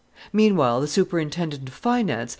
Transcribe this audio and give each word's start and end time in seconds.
Meanwhile, 0.33 0.81
the 0.81 0.87
superintendent 0.87 1.69
of 1.69 1.75
finance, 1.75 2.29
M. 2.29 2.29